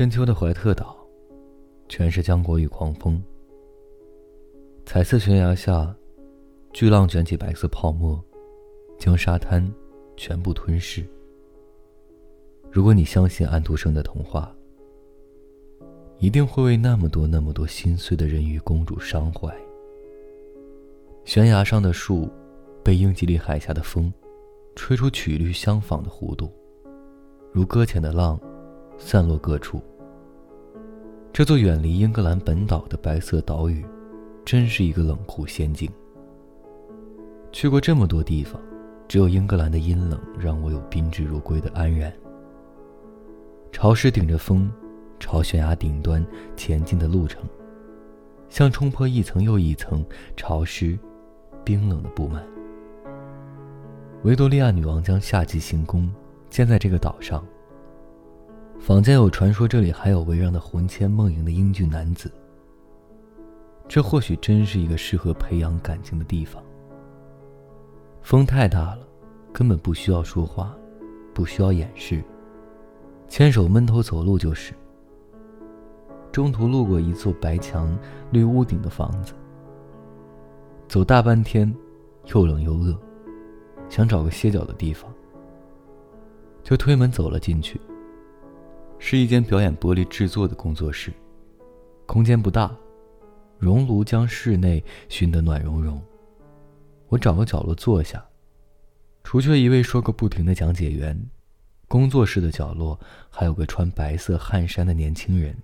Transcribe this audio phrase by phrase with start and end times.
[0.00, 0.96] 深秋的怀特岛，
[1.86, 3.22] 全是浆果与狂风。
[4.86, 5.94] 彩色悬崖下，
[6.72, 8.18] 巨浪卷起白色泡沫，
[8.98, 9.62] 将沙滩
[10.16, 11.04] 全部吞噬。
[12.70, 14.50] 如果你相信安徒生的童话，
[16.16, 19.54] 一定会为那么多那么多心碎的人鱼公主伤怀。
[21.26, 22.26] 悬崖上的树，
[22.82, 24.10] 被英吉利海峡的风，
[24.74, 26.50] 吹出曲率相仿的弧度，
[27.52, 28.40] 如搁浅的浪，
[28.96, 29.78] 散落各处。
[31.32, 33.84] 这座远离英格兰本岛的白色岛屿，
[34.44, 35.90] 真是一个冷酷仙境。
[37.52, 38.60] 去过这么多地方，
[39.08, 42.12] 只有英格兰的阴冷让我有宾至如归的安然。
[43.72, 44.70] 潮湿顶着风。
[45.22, 47.42] 朝悬崖顶端前进的路程，
[48.48, 50.02] 像冲破一层又一层
[50.34, 50.98] 潮湿、
[51.62, 52.42] 冰冷的布幔。
[54.22, 56.10] 维多利亚女王将夏季行宫
[56.48, 57.46] 建在这个岛上。
[58.80, 62.32] 坊间有传说，这里还有围绕的魂牵梦萦的英俊男子。
[63.86, 66.62] 这或许真是一个适合培养感情的地方。
[68.22, 69.00] 风太大了，
[69.52, 70.74] 根本不需要说话，
[71.34, 72.24] 不需要掩饰，
[73.28, 74.72] 牵手闷头走路就是。
[76.32, 77.96] 中途路过一座白墙
[78.30, 79.34] 绿屋顶的房子，
[80.88, 81.72] 走大半天，
[82.32, 82.98] 又冷又饿，
[83.90, 85.12] 想找个歇脚的地方，
[86.62, 87.78] 就推门走了进去。
[89.02, 91.10] 是一间表演玻璃制作的工作室，
[92.06, 92.70] 空间不大，
[93.58, 96.00] 熔炉将室内熏得暖融融。
[97.08, 98.24] 我找个角落坐下，
[99.24, 101.18] 除却一位说个不停的讲解员，
[101.88, 105.56] 工作室的角落还有个穿白色汗衫的年轻人。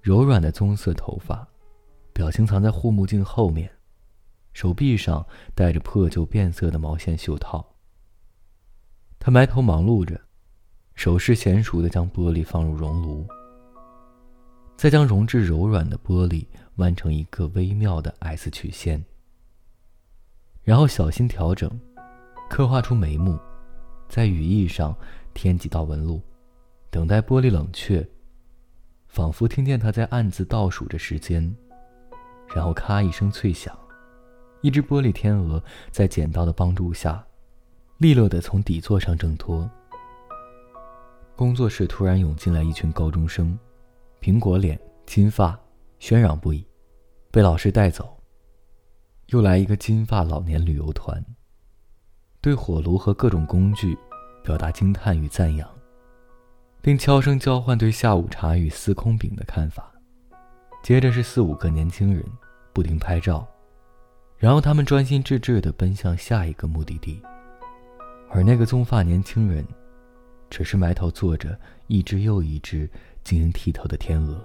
[0.00, 1.46] 柔软的棕色头发，
[2.14, 3.70] 表情藏在护目镜后面，
[4.54, 7.74] 手臂上戴着破旧变色的毛线袖套。
[9.18, 10.20] 他埋头忙碌着，
[10.94, 13.26] 手势娴熟地将玻璃放入熔炉，
[14.76, 19.04] 再将熔质柔软的玻璃弯成一个微妙的 S 曲线，
[20.62, 21.68] 然后小心调整，
[22.48, 23.38] 刻画出眉目，
[24.08, 24.96] 在羽翼上
[25.34, 26.22] 添几道纹路，
[26.90, 28.06] 等待玻璃冷却。
[29.08, 31.54] 仿佛听见他在暗自倒数着时间，
[32.54, 33.76] 然后咔一声脆响，
[34.60, 37.24] 一只玻璃天鹅在剪刀的帮助下，
[37.98, 39.70] 利落地从底座上挣脱。
[41.36, 43.58] 工作室突然涌进来一群高中生，
[44.20, 45.58] 苹果脸、金发，
[45.98, 46.64] 喧嚷不已，
[47.32, 48.16] 被老师带走。
[49.28, 51.24] 又来一个金发老年旅游团，
[52.40, 53.98] 对火炉和各种工具
[54.44, 55.68] 表达惊叹与赞扬。
[56.80, 59.90] 并悄声交换对下午茶与司空饼的看法，
[60.82, 62.22] 接着是四五个年轻人
[62.74, 63.44] 不停拍照，
[64.36, 67.20] 然后他们专心致志地奔向下一个目的地，
[68.30, 69.66] 而那个棕发年轻人，
[70.54, 72.88] 只是埋头做着一只又一只
[73.24, 74.40] 晶莹剔透的天鹅，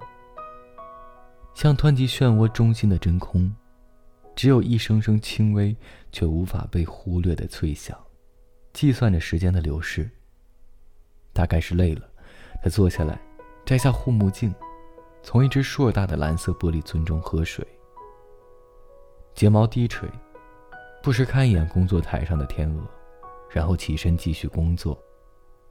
[1.54, 3.54] 像湍急漩涡中心的真空，
[4.36, 5.76] 只有一声声轻微
[6.12, 7.96] 却无法被忽略的脆响，
[8.74, 10.10] 计算着时间的流逝。
[11.32, 12.10] 大概是累了。
[12.64, 13.22] 他坐下来，
[13.64, 14.52] 摘下护目镜，
[15.22, 17.64] 从一只硕大的蓝色玻璃樽中喝水。
[19.36, 20.10] 睫毛低垂，
[21.04, 22.84] 不时看一眼工作台上的天鹅，
[23.52, 25.00] 然后起身继续工作，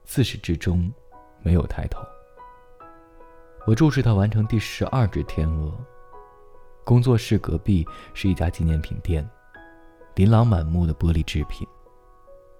[0.09, 0.91] 自始至终
[1.43, 2.01] 没有抬头。
[3.67, 5.71] 我注视他完成第十二只天鹅。
[6.83, 9.23] 工作室隔壁是一家纪念品店，
[10.15, 11.67] 琳琅满目的玻璃制品，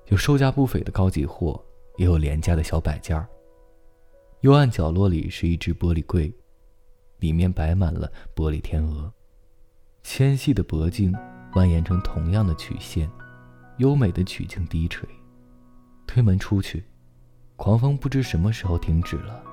[0.10, 1.60] 有售价不菲的高级货，
[1.98, 3.28] 也有廉价的小摆件儿。
[4.42, 6.32] 幽暗角落里是一只玻璃柜，
[7.18, 9.12] 里面摆满了玻璃天鹅，
[10.04, 11.12] 纤细的脖颈
[11.54, 13.10] 蜿蜒成同样的曲线，
[13.80, 15.10] 优美的曲颈低垂。
[16.06, 16.86] 推门出去，
[17.60, 19.44] 狂风不知什么时候停止了。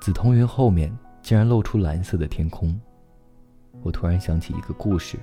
[0.00, 0.92] 紫彤云后面
[1.22, 2.78] 竟然露出蓝色的天空。
[3.80, 5.16] 我突然想起一个故事，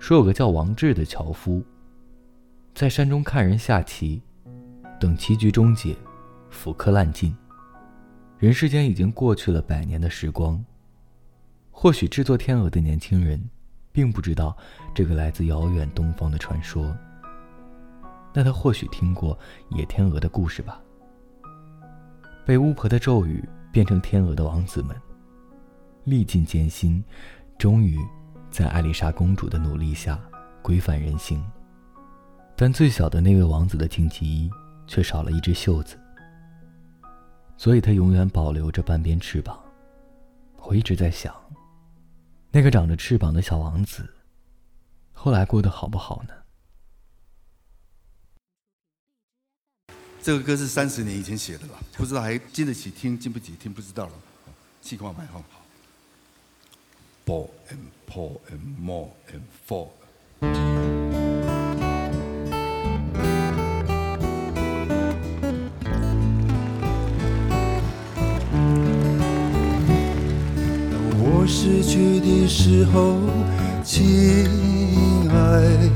[0.00, 1.62] 说有个叫王志的樵夫，
[2.74, 4.20] 在山中看人下棋，
[4.98, 5.96] 等棋局终结。
[6.50, 7.34] 腐刻烂尽，
[8.36, 10.62] 人世间已经过去了百年的时光。
[11.70, 13.40] 或许制作天鹅的年轻人，
[13.92, 14.54] 并不知道
[14.92, 16.94] 这个来自遥远东方的传说。
[18.32, 19.38] 那他或许听过
[19.70, 20.80] 野天鹅的故事吧？
[22.44, 24.96] 被巫婆的咒语变成天鹅的王子们，
[26.04, 27.04] 历尽艰辛，
[27.58, 27.98] 终于
[28.50, 30.18] 在艾丽莎公主的努力下
[30.62, 31.44] 规范人形。
[32.56, 34.50] 但最小的那位王子的荆棘衣
[34.86, 35.98] 却少了一只袖子。
[37.56, 39.58] 所以，他永远保留着半边翅膀。
[40.64, 41.34] 我一直在想，
[42.50, 44.08] 那个长着翅膀的小王子，
[45.12, 46.34] 后来过得好不好呢？
[50.24, 54.12] 这个歌是三十年以前写的了，不知道还经得起听，经不起听，不知道了。
[54.80, 55.42] 气况蛮好。
[57.26, 59.88] Ball and pull and more and fall。
[60.40, 60.52] 当
[71.18, 73.18] 我失去的时候，
[73.82, 75.90] 亲爱，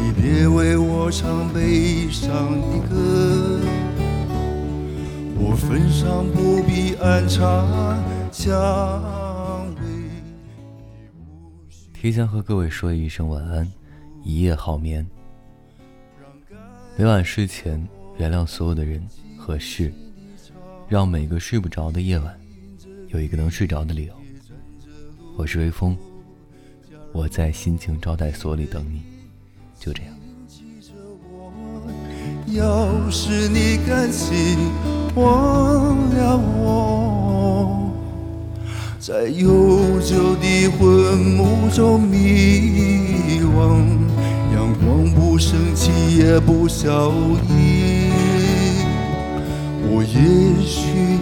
[0.00, 3.65] 你别为我唱悲伤的歌。
[5.56, 7.98] 我坟上不必安插
[8.30, 9.74] 香。
[11.94, 13.66] 提前和各位说一声晚安，
[14.22, 15.06] 一夜好眠。
[16.98, 17.82] 每晚睡前，
[18.18, 19.02] 原谅所有的人
[19.38, 19.90] 和事，
[20.90, 22.38] 让每个睡不着的夜晚，
[23.08, 24.12] 有一个能睡着的理由。
[25.38, 25.96] 我是微风，
[27.12, 29.00] 我在心情招待所里等你。
[29.80, 30.12] 就这样。
[32.48, 34.56] 要是你甘心
[35.16, 37.90] 忘了我。
[38.98, 43.78] 在悠久的昏幕中迷惘，
[44.54, 48.10] 阳光不升起也不消翳。
[49.88, 50.12] 我也
[50.62, 51.18] 许，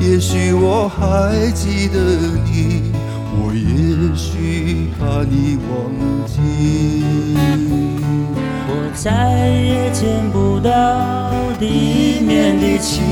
[0.00, 1.98] 也许我还记得
[2.44, 2.92] 你，
[3.36, 5.72] 我也许怕你忘
[6.26, 7.73] 记。
[8.66, 13.02] 我再也见不到地面的晴，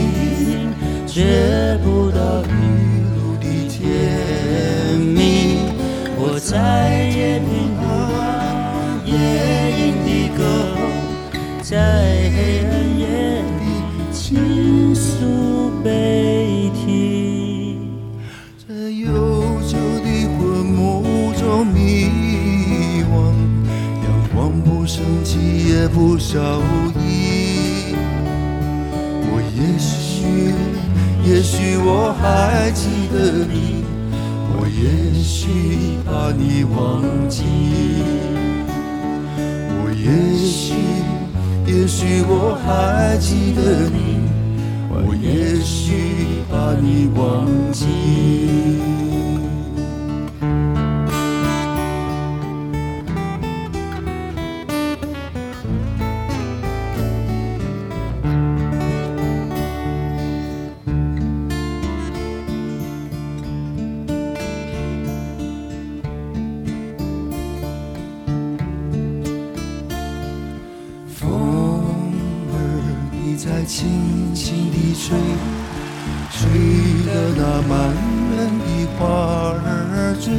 [1.06, 2.82] 觉不到雨。
[3.84, 5.58] 天明，
[6.16, 8.22] 我再也听不到
[9.04, 9.12] 夜
[9.76, 10.40] 莺的歌，
[11.60, 11.75] 在
[12.31, 13.02] 黑暗夜
[13.58, 13.60] 里
[14.12, 15.10] 倾诉
[24.64, 25.38] 不生气
[25.69, 27.94] 也不消翳。
[29.29, 30.55] 我也许，
[31.25, 33.82] 也许我还记得你。
[34.55, 37.43] 我也许怕你忘记，
[39.79, 40.75] 我也许，
[41.67, 44.20] 也许我还记得你，
[44.91, 49.21] 我也许怕你忘记。
[73.44, 75.19] 在轻轻地吹，
[76.31, 76.49] 吹
[77.05, 77.93] 得那满
[78.31, 78.65] 园的
[78.97, 79.00] 花
[79.67, 80.33] 儿醉。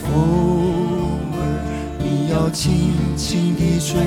[0.00, 0.08] 风
[1.34, 1.38] 儿，
[1.98, 4.00] 你要轻轻地吹，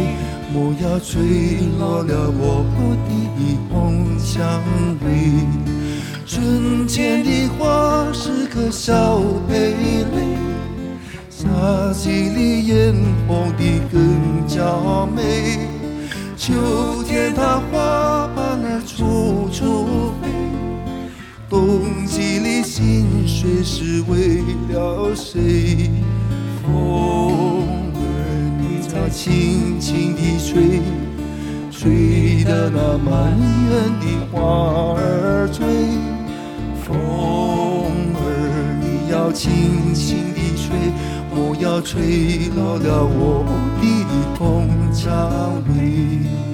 [0.51, 2.65] 莫要吹落了我
[3.05, 3.11] 的
[3.69, 4.59] 红蔷
[5.05, 5.45] 薇。
[6.25, 10.35] 春天的花是个小蓓蕾，
[11.29, 11.45] 夏
[11.93, 12.95] 季里艳
[13.27, 14.65] 红的更加
[15.15, 15.76] 美。
[16.47, 20.29] 秋天，它花瓣儿处处飞；
[21.49, 24.39] 冬季里，心碎是为
[24.71, 25.91] 了谁？
[26.63, 27.99] 风儿，
[28.61, 30.79] 你在轻轻地吹，
[31.69, 35.67] 吹得那满园的花儿醉。
[36.81, 36.95] 风
[38.15, 40.93] 儿，你要轻轻地吹，
[41.29, 43.43] 莫要吹落了我
[43.81, 43.85] 的
[44.39, 46.46] 红蔷薇。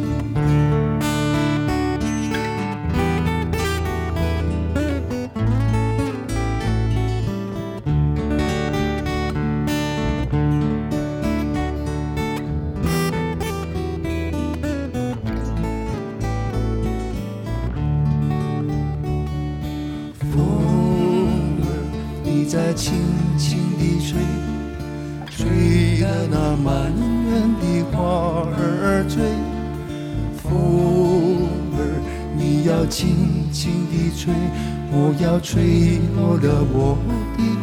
[22.53, 22.93] 在轻
[23.35, 24.21] 轻地吹，
[25.27, 26.93] 吹得那满
[27.25, 28.32] 园的花。
[32.93, 34.31] 轻轻地吹，
[34.91, 36.95] 不要吹落了我
[37.35, 37.62] 的。